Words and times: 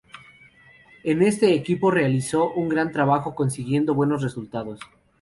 En 1.03 1.21
este 1.21 1.53
equipo 1.53 1.91
realizó 1.91 2.51
un 2.53 2.69
gran 2.69 2.91
trabajo 2.91 3.35
consiguiendo 3.35 3.93
buenos 3.93 4.23
resultados. 4.23 4.79